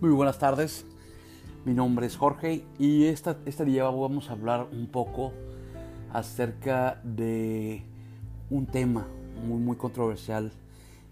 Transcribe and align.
Muy 0.00 0.10
buenas 0.10 0.38
tardes, 0.38 0.86
mi 1.64 1.74
nombre 1.74 2.06
es 2.06 2.16
Jorge 2.16 2.64
y 2.78 3.06
esta, 3.06 3.36
este 3.46 3.64
día 3.64 3.82
vamos 3.82 4.30
a 4.30 4.34
hablar 4.34 4.68
un 4.70 4.86
poco 4.86 5.32
acerca 6.12 7.00
de 7.02 7.82
un 8.48 8.66
tema 8.66 9.08
muy 9.44 9.58
muy 9.58 9.76
controversial 9.76 10.52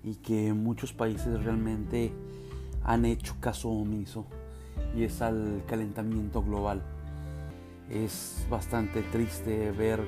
y 0.04 0.14
que 0.14 0.52
muchos 0.52 0.92
países 0.92 1.42
realmente 1.42 2.12
han 2.84 3.06
hecho 3.06 3.34
caso 3.40 3.70
omiso 3.70 4.24
y 4.96 5.02
es 5.02 5.20
al 5.20 5.64
calentamiento 5.66 6.40
global. 6.40 6.80
Es 7.90 8.46
bastante 8.48 9.02
triste 9.02 9.72
ver 9.72 10.00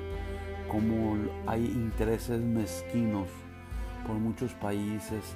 cómo 0.71 1.17
hay 1.47 1.65
intereses 1.65 2.39
mezquinos 2.39 3.27
por 4.07 4.15
muchos 4.15 4.53
países, 4.53 5.35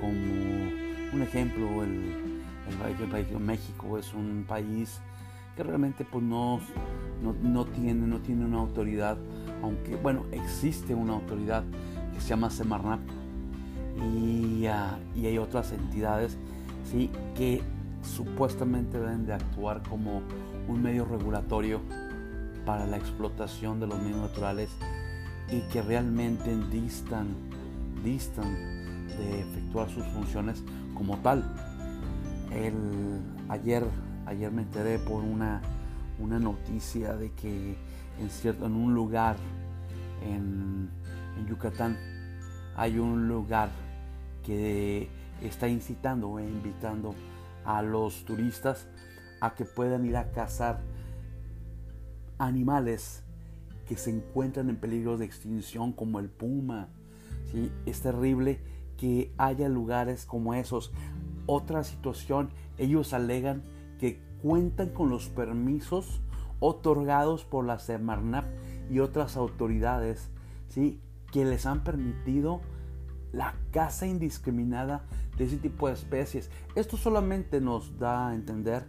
como 0.00 0.10
un 1.12 1.22
ejemplo, 1.22 1.84
el, 1.84 2.41
el, 2.80 3.40
México 3.40 3.98
es 3.98 4.12
un 4.14 4.44
país 4.46 5.00
que 5.56 5.62
realmente 5.62 6.04
pues 6.04 6.24
no, 6.24 6.60
no, 7.42 7.64
tiene, 7.66 8.06
no 8.06 8.18
tiene 8.18 8.44
una 8.44 8.58
autoridad, 8.58 9.16
aunque 9.62 9.96
bueno, 9.96 10.24
existe 10.32 10.94
una 10.94 11.14
autoridad 11.14 11.64
que 12.14 12.20
se 12.20 12.28
llama 12.28 12.50
Semarnap 12.50 13.00
y, 14.14 14.66
ah, 14.66 14.98
y 15.14 15.26
hay 15.26 15.38
otras 15.38 15.72
entidades 15.72 16.36
¿sí? 16.90 17.10
que 17.36 17.62
supuestamente 18.02 18.98
deben 18.98 19.26
de 19.26 19.34
actuar 19.34 19.82
como 19.88 20.22
un 20.68 20.82
medio 20.82 21.04
regulatorio 21.04 21.80
para 22.64 22.86
la 22.86 22.96
explotación 22.96 23.80
de 23.80 23.86
los 23.86 24.00
medios 24.00 24.20
naturales 24.20 24.70
y 25.50 25.60
que 25.72 25.82
realmente 25.82 26.56
distan, 26.70 27.28
distan 28.02 28.54
de 29.18 29.40
efectuar 29.40 29.90
sus 29.90 30.04
funciones 30.06 30.62
como 30.94 31.18
tal. 31.18 31.44
El, 32.54 33.20
ayer, 33.48 33.84
ayer 34.26 34.50
me 34.50 34.62
enteré 34.62 34.98
por 34.98 35.22
una, 35.22 35.62
una 36.18 36.38
noticia 36.38 37.14
de 37.14 37.32
que 37.32 37.76
en, 38.20 38.30
cierto, 38.30 38.66
en 38.66 38.74
un 38.74 38.94
lugar 38.94 39.36
en, 40.22 40.90
Yucatán 41.48 41.96
hay 42.76 42.98
un 42.98 43.26
lugar 43.26 43.70
que 44.44 45.08
está 45.42 45.68
incitando 45.68 46.38
e 46.38 46.44
invitando 46.44 47.14
a 47.64 47.82
los 47.82 48.24
turistas 48.24 48.86
a 49.40 49.54
que 49.54 49.64
puedan 49.64 50.06
ir 50.06 50.16
a 50.16 50.30
cazar 50.30 50.80
animales 52.38 53.24
que 53.88 53.96
se 53.96 54.10
encuentran 54.10 54.70
en 54.70 54.76
peligro 54.76 55.18
de 55.18 55.24
extinción 55.24 55.92
como 55.92 56.20
el 56.20 56.28
puma. 56.28 56.88
¿sí? 57.50 57.72
Es 57.86 58.00
terrible 58.00 58.60
que 58.96 59.32
haya 59.36 59.68
lugares 59.68 60.24
como 60.24 60.54
esos. 60.54 60.92
Otra 61.46 61.84
situación, 61.84 62.50
ellos 62.78 63.12
alegan 63.12 63.62
que 63.98 64.20
cuentan 64.42 64.90
con 64.90 65.10
los 65.10 65.28
permisos 65.28 66.20
otorgados 66.60 67.44
por 67.44 67.64
la 67.64 67.78
Semarnap 67.78 68.44
y 68.90 69.00
otras 69.00 69.36
autoridades 69.36 70.30
¿sí? 70.68 71.00
que 71.32 71.44
les 71.44 71.66
han 71.66 71.82
permitido 71.82 72.60
la 73.32 73.54
caza 73.70 74.06
indiscriminada 74.06 75.04
de 75.36 75.44
ese 75.44 75.56
tipo 75.56 75.88
de 75.88 75.94
especies. 75.94 76.50
Esto 76.74 76.96
solamente 76.96 77.60
nos 77.60 77.98
da 77.98 78.28
a 78.28 78.34
entender 78.34 78.86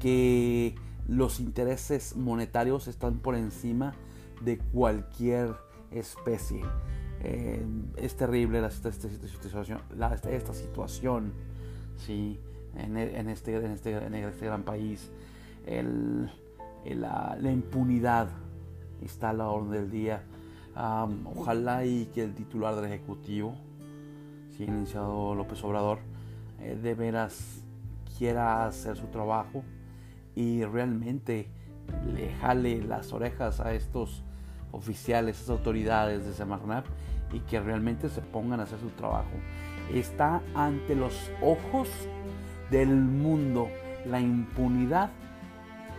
que 0.00 0.74
los 1.06 1.40
intereses 1.40 2.16
monetarios 2.16 2.88
están 2.88 3.18
por 3.18 3.34
encima 3.36 3.94
de 4.42 4.58
cualquier 4.58 5.54
especie. 5.90 6.62
Eh, 7.20 7.64
es 7.96 8.16
terrible 8.16 8.64
esta, 8.64 8.92
situación, 8.92 9.80
esta 10.30 10.54
situación 10.54 11.32
¿sí? 11.98 12.40
en, 12.76 12.96
este, 12.96 13.56
en, 13.56 13.70
este, 13.70 13.92
en 13.92 14.14
este 14.14 14.46
gran 14.46 14.62
país. 14.62 15.10
la, 15.66 17.38
impunidad 17.42 18.28
está 19.02 19.30
a 19.30 19.32
la 19.34 19.48
orden 19.48 19.72
del 19.72 19.90
día. 19.90 20.22
ojalá 21.36 21.84
y 21.84 22.06
que 22.06 22.24
el 22.24 22.34
titular 22.34 22.74
del 22.74 22.86
Ejecutivo 22.86 23.54
iniciado 24.64 25.34
López 25.34 25.62
Obrador, 25.64 25.98
eh, 26.60 26.76
de 26.80 26.94
veras 26.94 27.62
quiera 28.16 28.66
hacer 28.66 28.96
su 28.96 29.06
trabajo 29.06 29.62
y 30.34 30.64
realmente 30.64 31.48
le 32.14 32.32
jale 32.34 32.82
las 32.82 33.12
orejas 33.12 33.60
a 33.60 33.72
estos 33.72 34.24
oficiales, 34.72 35.36
esas 35.36 35.50
autoridades 35.50 36.26
de 36.26 36.32
Semarnap 36.32 36.86
y 37.32 37.40
que 37.40 37.60
realmente 37.60 38.08
se 38.08 38.20
pongan 38.20 38.60
a 38.60 38.64
hacer 38.64 38.78
su 38.80 38.90
trabajo. 38.90 39.30
Está 39.92 40.42
ante 40.54 40.94
los 40.94 41.30
ojos 41.40 41.88
del 42.70 42.88
mundo 42.88 43.68
la 44.06 44.20
impunidad 44.20 45.10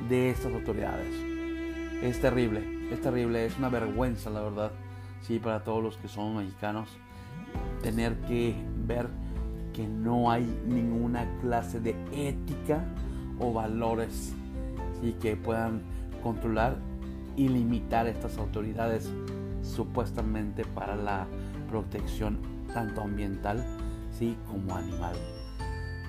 de 0.07 0.29
estas 0.29 0.53
autoridades. 0.53 1.13
Es 2.01 2.21
terrible, 2.21 2.63
es 2.91 3.01
terrible, 3.01 3.45
es 3.45 3.57
una 3.57 3.69
vergüenza 3.69 4.29
la 4.29 4.41
verdad, 4.41 4.71
sí, 5.21 5.39
para 5.39 5.63
todos 5.63 5.83
los 5.83 5.97
que 5.97 6.07
son 6.07 6.37
mexicanos 6.37 6.89
tener 7.81 8.15
que 8.21 8.55
ver 8.85 9.07
que 9.73 9.87
no 9.87 10.31
hay 10.31 10.43
ninguna 10.67 11.25
clase 11.41 11.79
de 11.79 11.95
ética 12.11 12.83
o 13.39 13.53
valores 13.53 14.33
y 15.01 15.13
que 15.13 15.35
puedan 15.35 15.81
controlar 16.21 16.77
y 17.35 17.47
limitar 17.47 18.07
estas 18.07 18.37
autoridades 18.37 19.09
supuestamente 19.61 20.65
para 20.65 20.95
la 20.95 21.27
protección 21.69 22.39
tanto 22.73 23.01
ambiental 23.01 23.63
¿sí? 24.19 24.37
como 24.47 24.75
animal. 24.75 25.15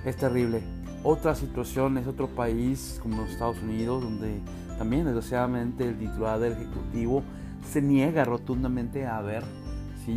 Es 0.05 0.17
terrible. 0.17 0.63
Otra 1.03 1.35
situación 1.35 1.97
es 1.97 2.07
otro 2.07 2.29
país 2.29 2.99
como 3.03 3.23
los 3.23 3.31
Estados 3.31 3.63
Unidos 3.63 4.03
donde 4.03 4.41
también 4.77 5.05
desgraciadamente 5.05 5.89
el 5.89 5.99
titular 5.99 6.39
del 6.39 6.53
Ejecutivo 6.53 7.23
se 7.71 7.81
niega 7.81 8.25
rotundamente 8.25 9.07
a 9.07 9.21
ver 9.23 9.45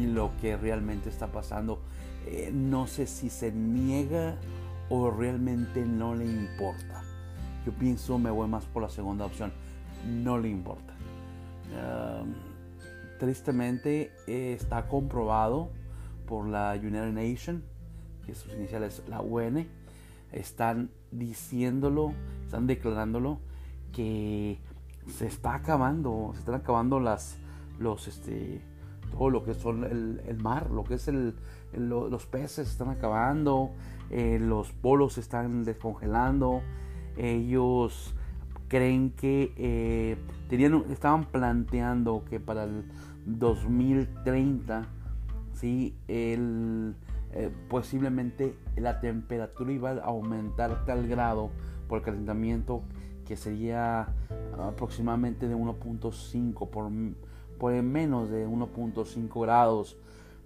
lo 0.01 0.31
que 0.41 0.57
realmente 0.57 1.09
está 1.09 1.27
pasando. 1.27 1.79
Eh, 2.25 2.51
no 2.53 2.87
sé 2.87 3.05
si 3.05 3.29
se 3.29 3.51
niega 3.51 4.35
o 4.89 5.11
realmente 5.11 5.85
no 5.85 6.15
le 6.15 6.25
importa. 6.25 7.03
Yo 7.65 7.71
pienso, 7.73 8.17
me 8.17 8.31
voy 8.31 8.47
más 8.47 8.65
por 8.65 8.81
la 8.81 8.89
segunda 8.89 9.25
opción. 9.25 9.51
No 10.07 10.37
le 10.37 10.49
importa. 10.49 10.93
tristemente 13.19 14.11
está 14.27 14.87
comprobado 14.87 15.69
por 16.27 16.45
la 16.45 16.73
United 16.73 17.13
Nations, 17.13 17.63
que 18.25 18.35
sus 18.35 18.53
iniciales 18.53 19.03
la 19.07 19.21
UN, 19.21 19.67
están 20.31 20.89
diciéndolo, 21.11 22.13
están 22.43 22.67
declarándolo 22.67 23.39
que 23.91 24.59
se 25.07 25.27
está 25.27 25.55
acabando, 25.55 26.31
se 26.33 26.39
están 26.39 26.55
acabando 26.55 26.99
las, 26.99 27.37
los, 27.79 28.07
este, 28.07 28.61
todo 29.11 29.29
lo 29.29 29.43
que 29.43 29.53
son 29.53 29.83
el, 29.83 30.37
mar, 30.41 30.71
lo 30.71 30.83
que 30.83 30.95
es 30.95 31.07
el, 31.07 31.35
los 31.73 32.25
peces 32.25 32.69
están 32.69 32.89
acabando, 32.89 33.71
eh, 34.09 34.39
los 34.39 34.71
polos 34.71 35.17
están 35.17 35.63
descongelando, 35.63 36.61
ellos 37.17 38.13
creen 38.67 39.11
que 39.11 39.53
eh, 39.55 40.17
tenían, 40.49 40.83
estaban 40.89 41.25
planteando 41.25 42.23
que 42.27 42.39
para 42.39 42.63
el 42.63 42.85
2030 43.25 44.87
¿sí? 45.53 45.95
el, 46.07 46.95
eh, 47.35 47.49
posiblemente 47.69 48.55
la 48.75 48.99
temperatura 48.99 49.71
iba 49.71 49.91
a 49.91 50.05
aumentar 50.05 50.85
tal 50.85 51.07
grado 51.07 51.49
por 51.87 51.99
el 51.99 52.05
calentamiento 52.05 52.83
que 53.25 53.35
sería 53.37 54.07
aproximadamente 54.57 55.47
de 55.47 55.55
1.5 55.55 56.69
por 56.69 56.91
por 57.57 57.81
menos 57.81 58.29
de 58.29 58.45
1.5 58.47 59.41
grados, 59.41 59.97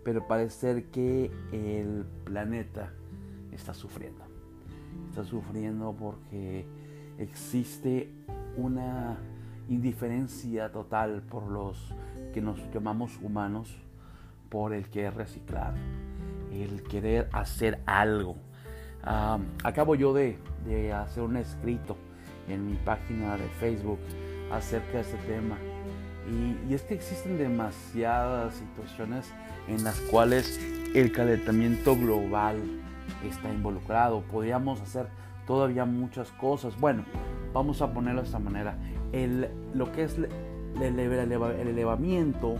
pero 0.03 0.27
parece 0.27 0.85
que 0.91 1.31
el 1.51 2.05
planeta 2.25 2.93
está 3.51 3.73
sufriendo. 3.73 4.23
Está 5.09 5.23
sufriendo 5.23 5.95
porque 5.97 6.67
existe 7.17 8.11
una 8.55 9.17
indiferencia 9.67 10.71
total 10.71 11.23
por 11.23 11.47
los 11.47 11.93
que 12.33 12.41
nos 12.41 12.59
llamamos 12.71 13.17
humanos, 13.21 13.75
por 14.49 14.73
el 14.73 14.89
querer 14.89 15.15
reciclar, 15.15 15.73
el 16.63 16.83
querer 16.83 17.29
hacer 17.31 17.79
algo. 17.85 18.35
acabo 19.63 19.95
yo 19.95 20.13
de, 20.13 20.37
de 20.65 20.93
hacer 20.93 21.23
un 21.23 21.37
escrito 21.37 21.97
en 22.47 22.65
mi 22.65 22.75
página 22.77 23.37
de 23.37 23.47
Facebook 23.59 23.99
acerca 24.51 24.93
de 24.93 25.01
este 25.01 25.17
tema 25.27 25.57
y, 26.29 26.73
es 26.73 26.81
que 26.83 26.93
existen 26.93 27.37
demasiadas 27.37 28.55
situaciones 28.55 29.31
en 29.67 29.83
las 29.83 29.99
cuales 30.01 30.59
el 30.93 31.11
calentamiento 31.11 31.95
global 31.95 32.57
está 33.27 33.51
involucrado. 33.51 34.21
Podríamos 34.21 34.81
hacer 34.81 35.07
todavía 35.45 35.85
muchas 35.85 36.29
cosas. 36.31 36.77
Bueno, 36.79 37.03
vamos 37.53 37.81
a 37.81 37.93
ponerlo 37.93 38.21
de 38.21 38.27
esta 38.27 38.39
manera. 38.39 38.77
El, 39.13 39.49
lo 39.73 39.91
que 39.91 40.03
es 40.03 40.17
el, 40.17 40.99
elevamiento 40.99 42.55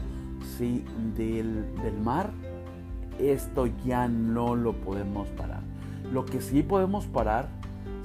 ¿sí? 0.58 0.86
del, 1.16 1.76
del 1.84 1.98
mar, 2.00 2.32
esto 3.20 3.68
ya 3.86 4.08
no 4.08 4.56
lo 4.56 4.74
podemos 4.74 5.28
parar. 5.30 5.62
Lo 6.12 6.26
que 6.26 6.42
sí 6.42 6.64
podemos 6.64 7.06
parar 7.06 7.50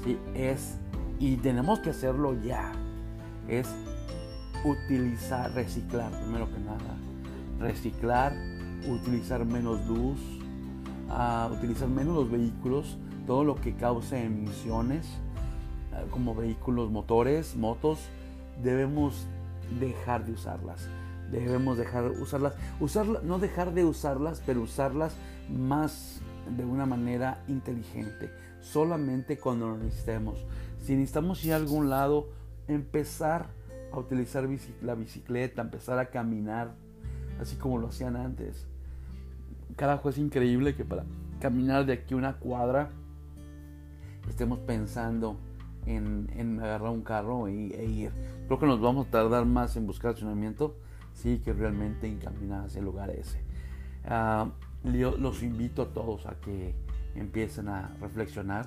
¿sí? 0.04 0.18
Es, 0.34 0.78
y 1.18 1.36
tenemos 1.36 1.80
que 1.80 1.90
hacerlo 1.90 2.34
ya, 2.42 2.72
es 3.48 3.68
utilizar, 4.64 5.52
reciclar, 5.54 6.10
primero 6.22 6.46
que 6.52 6.60
nada. 6.60 6.96
Reciclar, 7.58 8.32
utilizar 8.88 9.44
menos 9.44 9.86
luz, 9.86 10.18
uh, 11.08 11.52
utilizar 11.52 11.88
menos 11.88 12.14
los 12.14 12.30
vehículos, 12.30 12.96
todo 13.26 13.44
lo 13.44 13.54
que 13.56 13.74
cause 13.74 14.24
emisiones, 14.24 15.06
uh, 15.92 16.08
como 16.10 16.34
vehículos 16.34 16.90
motores, 16.90 17.56
motos, 17.56 17.98
debemos 18.62 19.26
dejar 19.80 20.24
de 20.24 20.32
usarlas. 20.32 20.88
Debemos 21.32 21.78
dejar 21.78 22.10
de 22.10 22.20
usarlas, 22.20 22.54
usarlas, 22.78 23.24
no 23.24 23.38
dejar 23.38 23.72
de 23.72 23.84
usarlas, 23.84 24.42
pero 24.44 24.60
usarlas 24.60 25.14
más 25.50 26.20
de 26.56 26.64
una 26.64 26.86
manera 26.86 27.42
inteligente, 27.48 28.30
solamente 28.60 29.38
cuando 29.38 29.68
lo 29.68 29.78
necesitemos. 29.78 30.44
Si 30.80 30.94
necesitamos 30.94 31.44
ir 31.44 31.54
a 31.54 31.56
algún 31.56 31.88
lado, 31.88 32.28
empezar 32.68 33.46
a 33.92 33.98
utilizar 33.98 34.48
la 34.82 34.94
bicicleta, 34.94 35.62
empezar 35.62 35.98
a 35.98 36.06
caminar, 36.06 36.74
así 37.40 37.56
como 37.56 37.78
lo 37.78 37.88
hacían 37.88 38.16
antes. 38.16 38.66
Carajo, 39.76 40.10
es 40.10 40.18
increíble 40.18 40.74
que 40.74 40.84
para 40.84 41.04
caminar 41.40 41.86
de 41.86 41.94
aquí 41.94 42.14
una 42.14 42.34
cuadra 42.34 42.90
estemos 44.28 44.58
pensando 44.60 45.38
en, 45.86 46.60
agarrar 46.60 46.90
un 46.90 47.02
carro 47.02 47.48
e, 47.48 47.52
ir. 47.52 48.12
Creo 48.46 48.58
que 48.58 48.66
nos 48.66 48.80
vamos 48.80 49.08
a 49.08 49.10
tardar 49.10 49.46
más 49.46 49.76
en 49.76 49.86
buscar 49.86 50.10
estacionamiento, 50.10 50.76
sí, 51.14 51.38
que 51.38 51.52
realmente 51.52 52.06
en 52.06 52.18
caminar 52.18 52.66
hacia 52.66 52.80
el 52.80 52.84
lugar 52.84 53.10
ese. 53.10 53.40
Uh, 54.04 54.50
los 54.84 55.42
invito 55.42 55.82
a 55.82 55.86
todos 55.92 56.26
a 56.26 56.34
que 56.40 56.74
empiecen 57.14 57.68
a 57.68 57.94
reflexionar. 58.00 58.66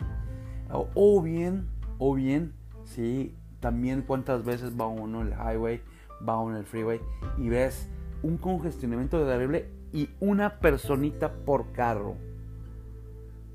O, 0.71 1.21
bien, 1.21 1.67
o 1.99 2.15
bien, 2.15 2.53
sí, 2.83 3.35
también 3.59 4.01
cuántas 4.01 4.43
veces 4.43 4.79
va 4.79 4.87
uno 4.87 5.21
en 5.21 5.27
el 5.27 5.33
highway, 5.33 5.81
va 6.27 6.39
uno 6.39 6.53
en 6.53 6.59
el 6.59 6.65
freeway 6.65 6.99
y 7.37 7.49
ves 7.49 7.87
un 8.23 8.37
congestionamiento 8.37 9.23
terrible 9.25 9.69
y 9.93 10.09
una 10.19 10.59
personita 10.59 11.31
por 11.31 11.71
carro. 11.71 12.15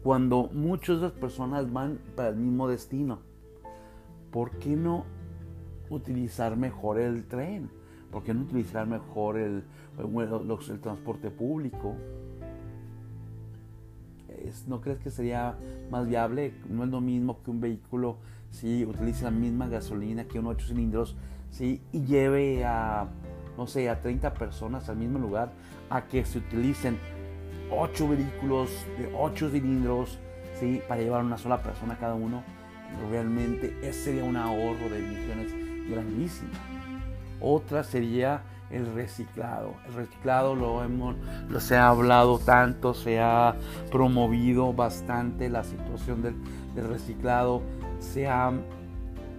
Cuando 0.03 0.49
muchas 0.53 0.97
de 0.97 1.03
las 1.03 1.13
personas 1.13 1.73
van 1.73 1.99
para 2.17 2.31
el 2.31 2.37
mismo 2.37 2.69
destino. 2.69 3.21
¿Por 4.31 4.53
qué 4.59 4.77
no 4.77 5.05
utilizar 5.91 6.57
mejor 6.57 7.01
el 7.01 7.27
tren? 7.27 7.71
¿Por 8.11 8.23
qué 8.25 8.35
no 8.35 8.43
utilizar 8.43 8.87
mejor 8.87 9.39
el, 9.39 9.65
el 9.99 10.81
transporte 10.81 11.31
público? 11.31 11.95
¿no 14.67 14.81
crees 14.81 14.99
que 14.99 15.11
sería 15.11 15.57
más 15.91 16.07
viable? 16.07 16.55
No 16.69 16.85
es 16.85 16.91
lo 16.91 17.01
mismo 17.01 17.43
que 17.43 17.51
un 17.51 17.61
vehículo 17.61 18.17
si 18.51 18.85
utilice 18.85 19.25
la 19.25 19.31
misma 19.31 19.69
gasolina 19.69 20.25
que 20.25 20.39
un 20.39 20.47
8 20.47 20.67
cilindros 20.67 21.17
¿sí? 21.51 21.81
y 21.93 22.05
lleve 22.05 22.65
a, 22.65 23.09
no 23.57 23.67
sé, 23.67 23.89
a 23.89 24.01
30 24.01 24.35
personas 24.35 24.89
al 24.89 24.97
mismo 24.97 25.19
lugar, 25.19 25.53
a 25.89 26.07
que 26.07 26.25
se 26.25 26.39
utilicen 26.39 26.99
8 27.71 28.09
vehículos 28.09 28.71
de 28.99 29.13
8 29.17 29.51
cilindros 29.51 30.19
¿sí? 30.59 30.83
para 30.89 31.01
llevar 31.01 31.21
a 31.21 31.25
una 31.25 31.39
sola 31.39 31.63
persona 31.63 31.97
cada 31.99 32.15
uno. 32.15 32.43
Realmente 33.11 33.77
ese 33.83 34.05
sería 34.05 34.25
un 34.25 34.37
ahorro 34.37 34.89
de 34.89 34.99
emisiones 34.99 35.53
grandísimo. 35.89 36.51
Otra 37.41 37.85
sería 37.85 38.43
el 38.71 38.95
reciclado. 38.95 39.75
El 39.87 39.95
reciclado 39.95 40.55
lo 40.55 40.83
hemos, 40.85 41.17
lo 41.49 41.61
se 41.61 41.77
ha 41.77 41.89
hablado 41.89 42.39
tanto, 42.39 42.95
se 42.95 43.21
ha 43.21 43.57
promovido 43.91 44.73
bastante 44.73 45.49
la 45.49 45.65
situación 45.65 46.23
del, 46.23 46.37
reciclado, 46.89 47.63
se 47.99 48.29
ha 48.29 48.53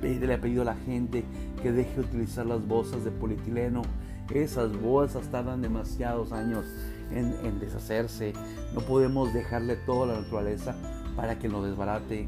le 0.01 0.33
ha 0.33 0.42
pedido 0.42 0.63
a 0.63 0.65
la 0.65 0.75
gente 0.75 1.24
que 1.62 1.71
deje 1.71 1.94
de 1.94 2.01
utilizar 2.01 2.45
las 2.45 2.68
bolsas 2.68 3.03
de 3.03 3.12
polietileno. 3.12 3.83
Esas 4.33 4.75
bolsas 4.75 5.27
tardan 5.27 5.62
demasiados 5.62 6.31
años 6.31 6.65
en, 7.12 7.59
deshacerse. 7.59 8.33
No 8.74 8.81
podemos 8.81 9.31
dejarle 9.31 9.75
todo 9.75 10.03
a 10.03 10.07
la 10.07 10.21
naturaleza 10.21 10.75
para 11.15 11.38
que 11.38 11.50
lo 11.50 11.62
desbarate. 11.62 12.27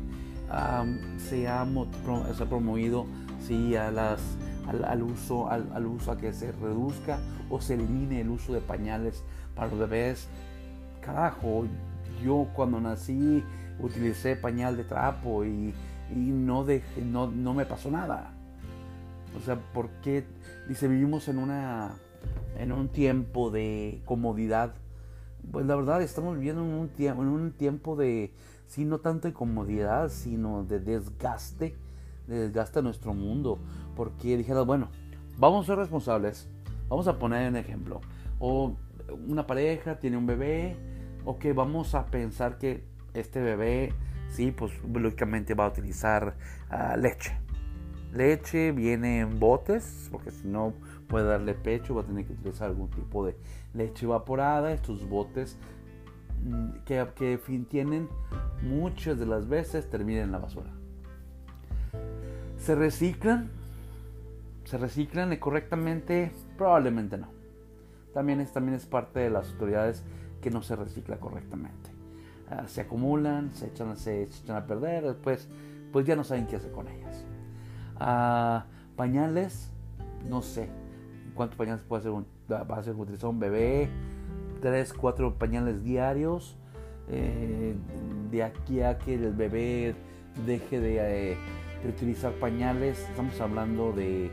se, 1.17 1.47
ha, 1.47 1.65
se 2.37 2.43
ha 2.43 2.45
promovido 2.45 3.07
sí, 3.47 3.75
a 3.75 3.89
las 3.89 4.21
al, 4.67 5.03
uso, 5.03 5.49
al, 5.49 5.85
uso 5.85 6.11
a 6.11 6.17
que 6.17 6.33
se 6.33 6.51
reduzca 6.51 7.19
o 7.49 7.61
se 7.61 7.73
elimine 7.75 8.21
el 8.21 8.29
uso 8.29 8.53
de 8.53 8.61
pañales 8.61 9.23
para 9.55 9.69
los 9.69 9.79
bebés. 9.79 10.27
Carajo, 11.01 11.65
yo 12.23 12.47
cuando 12.53 12.79
nací 12.79 13.43
utilicé 13.79 14.35
pañal 14.35 14.77
de 14.77 14.83
trapo 14.83 15.43
y, 15.43 15.73
no, 16.15 16.65
no, 17.03 17.31
no 17.31 17.53
me 17.53 17.65
pasó 17.65 17.89
nada. 17.91 18.33
O 19.35 19.39
sea, 19.41 19.59
¿por 19.73 19.89
qué? 20.01 20.25
Dice, 20.67 20.87
vivimos 20.87 21.27
en, 21.27 21.39
una, 21.39 21.95
en 22.57 22.71
un 22.71 22.87
tiempo 22.89 23.49
de 23.49 24.01
comodidad. 24.05 24.75
Pues 25.51 25.65
la 25.65 25.75
verdad, 25.75 26.01
estamos 26.01 26.35
viviendo 26.35 26.61
en 26.63 26.69
un, 26.69 26.91
en 26.97 27.27
un 27.27 27.51
tiempo 27.51 27.95
de, 27.95 28.31
sí, 28.67 28.85
no 28.85 28.99
tanto 28.99 29.27
de 29.27 29.33
comodidad, 29.33 30.09
sino 30.09 30.63
de 30.63 30.79
desgaste, 30.79 31.75
de 32.27 32.39
desgaste 32.39 32.79
a 32.79 32.81
nuestro 32.81 33.13
mundo 33.13 33.59
porque 33.95 34.37
dijeron, 34.37 34.65
bueno, 34.67 34.89
vamos 35.37 35.65
a 35.65 35.67
ser 35.67 35.77
responsables, 35.77 36.49
vamos 36.89 37.07
a 37.07 37.17
poner 37.17 37.49
un 37.49 37.57
ejemplo, 37.57 38.01
o 38.39 38.75
una 39.27 39.45
pareja 39.45 39.99
tiene 39.99 40.17
un 40.17 40.25
bebé, 40.25 40.75
ok, 41.25 41.45
vamos 41.55 41.95
a 41.95 42.05
pensar 42.05 42.57
que 42.57 42.83
este 43.13 43.41
bebé, 43.41 43.93
sí, 44.29 44.51
pues 44.51 44.71
lógicamente 44.83 45.53
va 45.53 45.65
a 45.65 45.69
utilizar 45.69 46.35
ah, 46.69 46.97
leche. 46.97 47.37
Leche 48.13 48.71
viene 48.71 49.21
en 49.21 49.39
botes, 49.39 50.07
porque 50.11 50.31
si 50.31 50.47
no 50.47 50.73
puede 51.07 51.25
darle 51.25 51.55
pecho, 51.55 51.95
va 51.95 52.01
a 52.01 52.05
tener 52.05 52.25
que 52.25 52.33
utilizar 52.33 52.69
algún 52.69 52.89
tipo 52.89 53.25
de 53.25 53.35
leche 53.73 54.05
evaporada. 54.05 54.71
Estos 54.71 55.07
botes 55.09 55.57
mm, 56.43 56.83
que, 56.85 57.07
que 57.15 57.39
tienen 57.69 58.07
muchas 58.61 59.17
de 59.17 59.25
las 59.25 59.47
veces 59.47 59.89
terminan 59.89 60.25
en 60.25 60.31
la 60.31 60.37
basura. 60.37 60.71
Se 62.57 62.75
reciclan 62.75 63.49
¿Se 64.65 64.77
reciclan 64.77 65.35
correctamente? 65.37 66.31
Probablemente 66.57 67.17
no. 67.17 67.27
También 68.13 68.41
es, 68.41 68.51
también 68.51 68.75
es 68.75 68.85
parte 68.85 69.19
de 69.19 69.29
las 69.29 69.51
autoridades 69.51 70.03
que 70.41 70.51
no 70.51 70.61
se 70.61 70.75
recicla 70.75 71.17
correctamente. 71.17 71.91
Ah, 72.49 72.63
se 72.67 72.81
acumulan, 72.81 73.53
se 73.53 73.67
echan, 73.67 73.95
se 73.97 74.23
echan 74.23 74.55
a 74.55 74.65
perder, 74.65 75.03
después 75.03 75.47
pues 75.91 76.05
ya 76.05 76.15
no 76.15 76.23
saben 76.23 76.47
qué 76.47 76.55
hacer 76.55 76.71
con 76.71 76.87
ellas. 76.87 77.25
Ah, 77.99 78.65
pañales, 78.95 79.71
no 80.29 80.41
sé 80.41 80.69
cuántos 81.33 81.57
pañales 81.57 81.83
puede 81.83 82.01
hacer 82.01 82.11
un, 82.11 82.25
va 82.51 82.77
a 82.77 82.83
ser 82.83 82.95
utilizar 82.95 83.29
un 83.29 83.39
bebé, 83.39 83.89
3, 84.61 84.93
4 84.93 85.37
pañales 85.37 85.83
diarios. 85.83 86.57
Eh, 87.09 87.75
de 88.31 88.43
aquí 88.43 88.81
a 88.81 88.97
que 88.97 89.15
el 89.15 89.33
bebé 89.33 89.93
deje 90.45 90.79
de, 90.79 91.31
eh, 91.31 91.37
de 91.83 91.89
utilizar 91.89 92.31
pañales, 92.33 92.99
estamos 93.09 93.39
hablando 93.41 93.91
de 93.91 94.31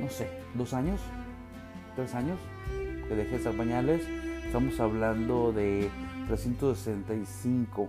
no 0.00 0.08
sé, 0.08 0.28
dos 0.54 0.74
años, 0.74 1.00
tres 1.94 2.14
años 2.14 2.38
que 3.08 3.14
dejé 3.14 3.38
de 3.38 3.50
pañales. 3.50 4.06
Estamos 4.44 4.78
hablando 4.80 5.52
de 5.52 5.90
365 6.28 7.88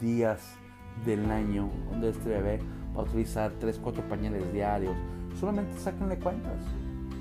días 0.00 0.56
del 1.04 1.30
año 1.30 1.70
donde 1.90 2.10
este 2.10 2.28
bebé 2.28 2.60
va 2.96 3.02
a 3.02 3.04
utilizar 3.04 3.52
3, 3.58 3.78
4 3.82 4.02
pañales 4.08 4.52
diarios. 4.52 4.94
Solamente 5.38 5.78
sáquenle 5.78 6.18
cuentas. 6.18 6.58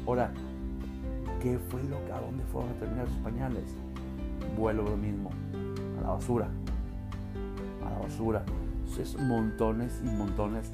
Ahora, 0.06 0.32
¿qué 1.42 1.58
fue 1.70 1.84
lo 1.84 2.04
que, 2.06 2.12
a 2.12 2.20
dónde 2.22 2.44
fueron 2.46 2.72
a 2.72 2.74
terminar 2.74 3.08
sus 3.08 3.18
pañales? 3.18 3.76
Vuelvo 4.58 4.90
lo 4.90 4.98
mismo, 4.98 5.32
a 6.00 6.02
la 6.02 6.10
basura. 6.12 6.48
A 7.86 7.90
la 7.90 8.00
basura. 8.00 8.44
Es 9.00 9.20
montones 9.20 10.02
y 10.04 10.08
montones 10.08 10.72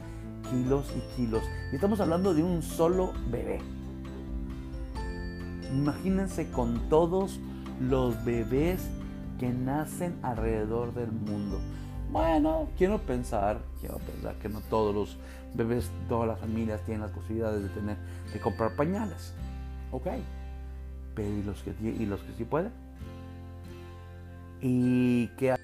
kilos 0.50 0.92
y 0.96 1.16
kilos. 1.16 1.44
Y 1.72 1.76
estamos 1.76 2.00
hablando 2.00 2.34
de 2.34 2.44
un 2.44 2.62
solo 2.62 3.14
bebé. 3.30 3.60
Imagínense 5.72 6.50
con 6.52 6.90
todos 6.90 7.40
los 7.80 8.24
bebés 8.26 8.82
que 9.40 9.50
nacen 9.50 10.18
alrededor 10.24 10.94
del 10.94 11.12
mundo. 11.12 11.60
Bueno, 12.12 12.70
quiero 12.78 13.00
pensar, 13.00 13.62
quiero 13.80 13.98
pensar 14.00 14.36
que 14.40 14.50
no 14.50 14.62
todos 14.62 14.96
los 14.96 15.18
bebés, 15.54 15.90
todas 16.08 16.28
las 16.28 16.40
familias 16.40 16.82
tienen 16.86 17.02
las 17.02 17.12
posibilidades 17.12 17.64
de 17.64 17.70
tener 17.70 17.98
que 18.34 18.40
comprar 18.40 18.76
pañales. 18.76 19.34
Ok. 19.92 20.08
Pero 21.16 21.30
¿y 21.30 21.44
los 21.44 21.62
que, 21.62 21.74
y 21.82 22.06
los 22.06 22.22
que 22.22 22.34
sí 22.34 22.46
pueden? 22.46 22.72
¿Y 24.62 25.28
qué 25.38 25.56